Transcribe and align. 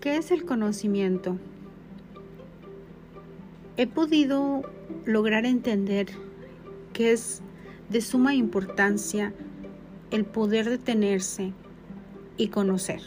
¿Qué 0.00 0.16
es 0.16 0.32
el 0.32 0.44
conocimiento? 0.44 1.38
He 3.76 3.86
podido 3.86 4.62
lograr 5.04 5.46
entender 5.46 6.08
que 6.92 7.12
es 7.12 7.42
de 7.90 8.00
suma 8.00 8.34
importancia 8.34 9.32
el 10.10 10.24
poder 10.24 10.68
detenerse 10.68 11.52
y 12.36 12.48
conocer. 12.48 13.00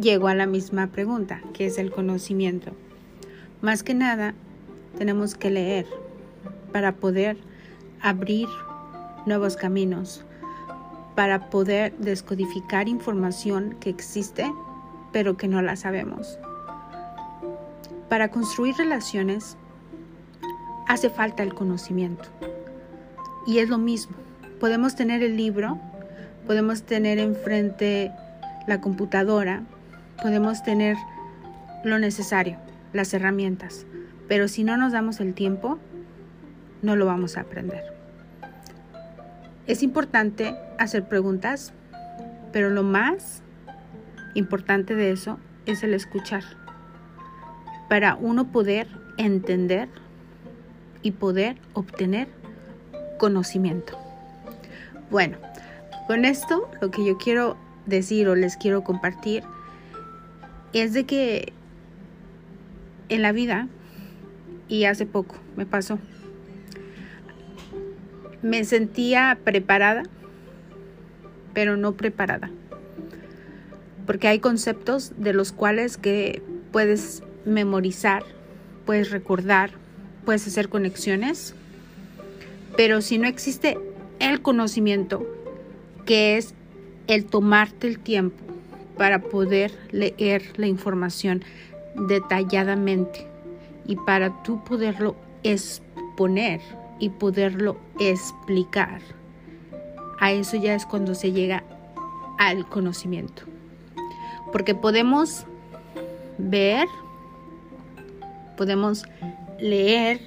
Llego 0.00 0.28
a 0.28 0.34
la 0.34 0.46
misma 0.46 0.86
pregunta, 0.86 1.42
¿qué 1.52 1.66
es 1.66 1.76
el 1.76 1.90
conocimiento? 1.90 2.72
Más 3.60 3.82
que 3.82 3.92
nada, 3.92 4.34
tenemos 4.96 5.34
que 5.34 5.50
leer 5.50 5.86
para 6.72 6.96
poder 6.96 7.36
abrir 8.00 8.48
nuevos 9.26 9.56
caminos, 9.56 10.24
para 11.14 11.50
poder 11.50 11.96
descodificar 11.98 12.88
información 12.88 13.76
que 13.80 13.90
existe 13.90 14.50
pero 15.12 15.36
que 15.36 15.48
no 15.48 15.62
la 15.62 15.76
sabemos. 15.76 16.38
Para 18.08 18.30
construir 18.30 18.76
relaciones 18.76 19.56
hace 20.86 21.10
falta 21.10 21.42
el 21.42 21.54
conocimiento. 21.54 22.28
Y 23.46 23.58
es 23.58 23.68
lo 23.68 23.78
mismo. 23.78 24.16
Podemos 24.58 24.94
tener 24.94 25.22
el 25.22 25.36
libro, 25.36 25.78
podemos 26.46 26.82
tener 26.82 27.18
enfrente 27.18 28.12
la 28.66 28.80
computadora, 28.80 29.62
podemos 30.22 30.62
tener 30.62 30.96
lo 31.84 31.98
necesario, 31.98 32.58
las 32.92 33.14
herramientas, 33.14 33.86
pero 34.28 34.48
si 34.48 34.64
no 34.64 34.76
nos 34.76 34.92
damos 34.92 35.20
el 35.20 35.32
tiempo, 35.32 35.78
no 36.82 36.94
lo 36.94 37.06
vamos 37.06 37.36
a 37.36 37.42
aprender. 37.42 37.99
Es 39.66 39.82
importante 39.82 40.56
hacer 40.78 41.08
preguntas, 41.08 41.72
pero 42.52 42.70
lo 42.70 42.82
más 42.82 43.42
importante 44.34 44.94
de 44.94 45.12
eso 45.12 45.38
es 45.66 45.82
el 45.82 45.94
escuchar. 45.94 46.44
Para 47.88 48.14
uno 48.14 48.50
poder 48.50 48.88
entender 49.16 49.88
y 51.02 51.12
poder 51.12 51.56
obtener 51.72 52.28
conocimiento. 53.18 53.98
Bueno, 55.10 55.38
con 56.06 56.24
esto 56.24 56.70
lo 56.80 56.90
que 56.90 57.04
yo 57.04 57.18
quiero 57.18 57.56
decir 57.86 58.28
o 58.28 58.34
les 58.34 58.56
quiero 58.56 58.82
compartir 58.82 59.42
es 60.72 60.92
de 60.92 61.04
que 61.04 61.52
en 63.08 63.22
la 63.22 63.32
vida, 63.32 63.68
y 64.68 64.84
hace 64.84 65.04
poco 65.04 65.34
me 65.56 65.66
pasó, 65.66 65.98
me 68.42 68.64
sentía 68.64 69.38
preparada, 69.44 70.02
pero 71.52 71.76
no 71.76 71.92
preparada. 71.92 72.50
Porque 74.06 74.28
hay 74.28 74.38
conceptos 74.38 75.12
de 75.16 75.32
los 75.32 75.52
cuales 75.52 75.96
que 75.96 76.42
puedes 76.72 77.22
memorizar, 77.44 78.24
puedes 78.86 79.10
recordar, 79.10 79.70
puedes 80.24 80.46
hacer 80.46 80.68
conexiones, 80.68 81.54
pero 82.76 83.02
si 83.02 83.18
no 83.18 83.26
existe 83.26 83.78
el 84.18 84.42
conocimiento, 84.42 85.26
que 86.06 86.36
es 86.36 86.54
el 87.06 87.26
tomarte 87.26 87.86
el 87.86 87.98
tiempo 87.98 88.42
para 88.96 89.20
poder 89.20 89.72
leer 89.90 90.42
la 90.56 90.66
información 90.66 91.42
detalladamente 92.08 93.26
y 93.86 93.96
para 93.96 94.42
tú 94.42 94.62
poderlo 94.64 95.16
exponer 95.42 96.60
y 97.00 97.08
poderlo 97.08 97.76
explicar. 97.98 99.00
A 100.20 100.32
eso 100.32 100.56
ya 100.56 100.74
es 100.74 100.86
cuando 100.86 101.14
se 101.14 101.32
llega 101.32 101.64
al 102.38 102.68
conocimiento. 102.68 103.42
Porque 104.52 104.74
podemos 104.74 105.46
ver, 106.38 106.86
podemos 108.56 109.04
leer, 109.58 110.20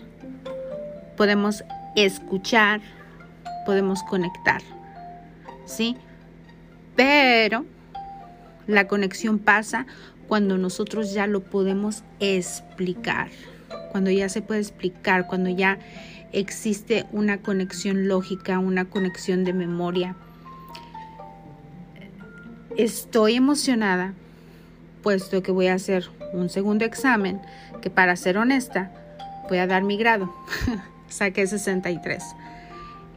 podemos 1.16 1.64
escuchar, 1.96 2.82
podemos 3.66 4.04
conectar. 4.04 4.62
¿Sí? 5.66 5.96
Pero 6.96 7.66
la 8.68 8.88
conexión 8.88 9.40
pasa 9.40 9.86
cuando 10.28 10.58
nosotros 10.58 11.14
ya 11.14 11.28
lo 11.28 11.42
podemos 11.42 12.04
explicar, 12.20 13.30
cuando 13.94 14.10
ya 14.10 14.28
se 14.28 14.42
puede 14.42 14.60
explicar, 14.60 15.28
cuando 15.28 15.52
ya 15.52 15.78
existe 16.32 17.06
una 17.12 17.44
conexión 17.44 18.08
lógica, 18.08 18.58
una 18.58 18.86
conexión 18.86 19.44
de 19.44 19.54
memoria. 19.54 20.16
Estoy 22.76 23.36
emocionada, 23.36 24.16
puesto 25.04 25.44
que 25.44 25.52
voy 25.52 25.68
a 25.68 25.76
hacer 25.76 26.10
un 26.34 26.50
segundo 26.50 26.86
examen, 26.86 27.40
que 27.84 27.92
para 27.92 28.16
ser 28.16 28.40
honesta, 28.40 28.92
voy 29.48 29.60
a 29.60 29.68
dar 29.68 29.84
mi 29.84 29.96
grado. 29.96 30.34
Saqué 31.08 31.46
63. 31.46 32.24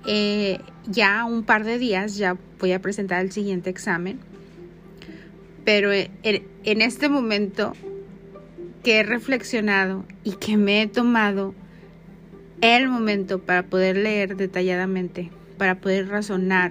Eh, 0.06 0.60
ya 0.86 1.24
un 1.24 1.42
par 1.44 1.64
de 1.64 1.78
días 1.78 2.18
ya 2.18 2.36
voy 2.60 2.72
a 2.72 2.82
presentar 2.82 3.22
el 3.24 3.32
siguiente 3.32 3.70
examen. 3.70 4.20
Pero 5.64 5.90
en 5.90 6.82
este 6.82 7.08
momento 7.08 7.72
que 8.86 9.00
he 9.00 9.02
reflexionado 9.02 10.04
y 10.22 10.36
que 10.36 10.56
me 10.56 10.80
he 10.80 10.86
tomado 10.86 11.56
el 12.60 12.88
momento 12.88 13.40
para 13.40 13.64
poder 13.64 13.96
leer 13.96 14.36
detalladamente, 14.36 15.32
para 15.58 15.80
poder 15.80 16.06
razonar, 16.06 16.70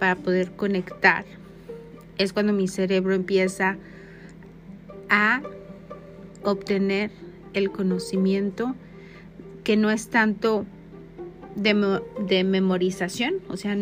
para 0.00 0.16
poder 0.16 0.50
conectar. 0.56 1.24
Es 2.18 2.32
cuando 2.32 2.52
mi 2.52 2.66
cerebro 2.66 3.14
empieza 3.14 3.76
a 5.08 5.40
obtener 6.42 7.12
el 7.52 7.70
conocimiento 7.70 8.74
que 9.62 9.76
no 9.76 9.92
es 9.92 10.08
tanto 10.08 10.66
de, 11.54 12.00
de, 12.26 12.42
memorización, 12.42 13.34
o 13.48 13.56
sea, 13.56 13.76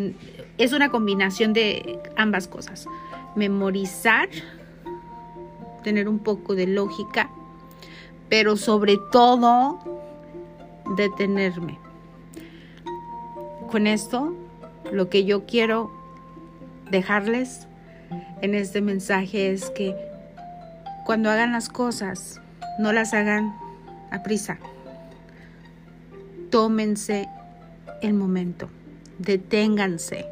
es 0.59 0.71
una 0.71 0.89
combinación 0.89 1.53
de 1.53 1.97
ambas 2.15 2.47
cosas. 2.47 2.85
Memorizar, 3.35 4.29
tener 5.83 6.07
un 6.07 6.19
poco 6.19 6.53
de 6.53 6.67
lógica, 6.67 7.31
pero 8.29 8.57
sobre 8.57 8.97
todo 9.11 9.79
detenerme. 10.95 11.77
Con 13.71 13.87
esto, 13.87 14.35
lo 14.91 15.09
que 15.09 15.25
yo 15.25 15.45
quiero 15.45 15.91
dejarles 16.91 17.67
en 18.41 18.53
este 18.53 18.81
mensaje 18.81 19.51
es 19.51 19.69
que 19.71 19.95
cuando 21.05 21.29
hagan 21.29 21.51
las 21.51 21.69
cosas, 21.69 22.41
no 22.79 22.91
las 22.91 23.13
hagan 23.13 23.55
a 24.11 24.23
prisa. 24.23 24.57
Tómense 26.49 27.27
el 28.01 28.13
momento, 28.13 28.69
deténganse, 29.19 30.25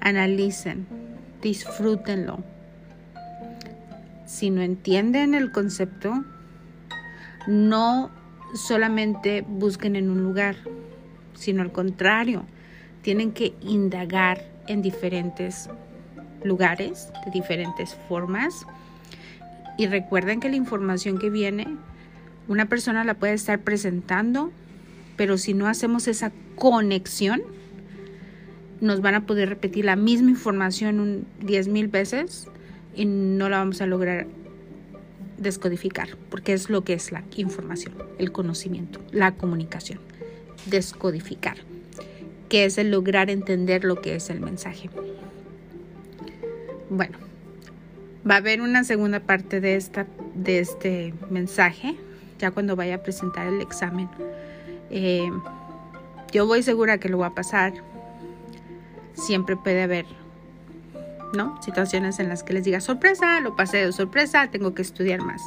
analicen, 0.00 0.86
disfrútenlo. 1.42 2.38
Si 4.26 4.50
no 4.50 4.62
entienden 4.62 5.34
el 5.34 5.52
concepto, 5.52 6.24
no 7.46 8.10
solamente 8.54 9.44
busquen 9.46 9.96
en 9.96 10.10
un 10.10 10.22
lugar, 10.22 10.56
sino 11.34 11.62
al 11.62 11.72
contrario, 11.72 12.44
tienen 13.02 13.32
que 13.32 13.54
indagar 13.60 14.42
en 14.66 14.82
diferentes 14.82 15.68
lugares, 16.42 17.10
de 17.24 17.30
diferentes 17.30 17.96
formas. 18.08 18.66
Y 19.76 19.86
recuerden 19.86 20.40
que 20.40 20.48
la 20.48 20.56
información 20.56 21.18
que 21.18 21.30
viene, 21.30 21.66
una 22.48 22.66
persona 22.66 23.04
la 23.04 23.14
puede 23.14 23.34
estar 23.34 23.60
presentando, 23.60 24.52
pero 25.16 25.38
si 25.38 25.54
no 25.54 25.66
hacemos 25.66 26.06
esa 26.08 26.32
conexión, 26.56 27.42
nos 28.80 29.00
van 29.00 29.14
a 29.14 29.26
poder 29.26 29.48
repetir 29.48 29.84
la 29.84 29.96
misma 29.96 30.30
información 30.30 31.00
un 31.00 31.26
10 31.40 31.68
mil 31.68 31.88
veces 31.88 32.48
y 32.94 33.06
no 33.06 33.48
la 33.48 33.58
vamos 33.58 33.80
a 33.80 33.86
lograr 33.86 34.26
descodificar, 35.44 36.08
porque 36.30 36.52
es 36.52 36.68
lo 36.68 36.82
que 36.82 36.94
es 36.94 37.12
la 37.12 37.22
información, 37.36 37.94
el 38.18 38.32
conocimiento, 38.32 39.00
la 39.12 39.36
comunicación. 39.36 40.00
Descodificar, 40.66 41.58
que 42.48 42.64
es 42.64 42.78
el 42.78 42.90
lograr 42.90 43.30
entender 43.30 43.84
lo 43.84 44.00
que 44.00 44.16
es 44.16 44.30
el 44.30 44.40
mensaje. 44.40 44.90
Bueno, 46.90 47.16
va 48.28 48.34
a 48.34 48.38
haber 48.38 48.60
una 48.60 48.82
segunda 48.82 49.20
parte 49.20 49.60
de, 49.60 49.76
esta, 49.76 50.06
de 50.34 50.58
este 50.58 51.14
mensaje, 51.30 51.94
ya 52.38 52.50
cuando 52.50 52.74
vaya 52.74 52.96
a 52.96 53.02
presentar 53.02 53.46
el 53.46 53.60
examen. 53.60 54.08
Eh, 54.90 55.30
yo 56.32 56.46
voy 56.46 56.62
segura 56.62 56.98
que 56.98 57.08
lo 57.08 57.18
va 57.18 57.28
a 57.28 57.34
pasar. 57.34 57.72
Siempre 59.14 59.56
puede 59.56 59.82
haber 59.82 60.06
¿no? 61.34 61.60
Situaciones 61.62 62.18
en 62.18 62.28
las 62.28 62.42
que 62.42 62.52
les 62.52 62.64
diga 62.64 62.80
sorpresa, 62.80 63.40
lo 63.40 63.56
pasé 63.56 63.84
de 63.84 63.92
sorpresa, 63.92 64.48
tengo 64.50 64.74
que 64.74 64.82
estudiar 64.82 65.20
más. 65.20 65.42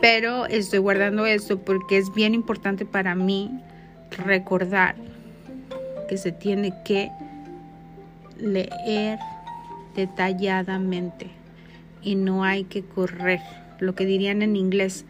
Pero 0.00 0.46
estoy 0.46 0.78
guardando 0.78 1.26
esto 1.26 1.58
porque 1.58 1.98
es 1.98 2.12
bien 2.14 2.34
importante 2.34 2.86
para 2.86 3.14
mí 3.14 3.50
recordar 4.24 4.96
que 6.08 6.16
se 6.16 6.32
tiene 6.32 6.74
que 6.84 7.10
leer 8.38 9.18
detalladamente 9.94 11.30
y 12.02 12.14
no 12.14 12.44
hay 12.44 12.64
que 12.64 12.82
correr. 12.82 13.40
Lo 13.78 13.94
que 13.94 14.06
dirían 14.06 14.42
en 14.42 14.56
inglés, 14.56 15.04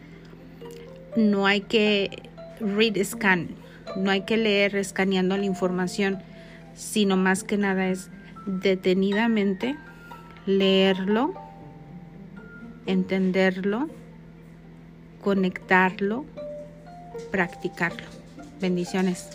no 1.15 1.45
hay 1.45 1.61
que 1.61 2.29
read 2.59 3.01
scan, 3.03 3.49
no 3.95 4.11
hay 4.11 4.21
que 4.21 4.37
leer 4.37 4.75
escaneando 4.75 5.37
la 5.37 5.45
información, 5.45 6.19
sino 6.73 7.17
más 7.17 7.43
que 7.43 7.57
nada 7.57 7.87
es 7.87 8.09
detenidamente 8.45 9.75
leerlo, 10.45 11.33
entenderlo, 12.85 13.87
conectarlo, 15.21 16.25
practicarlo. 17.31 18.07
Bendiciones. 18.59 19.29